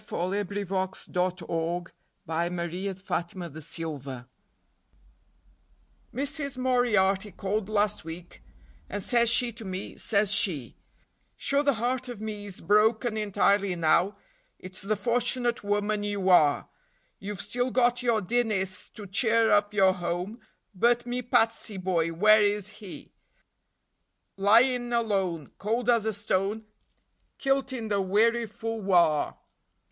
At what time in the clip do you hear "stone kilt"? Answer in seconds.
26.13-27.71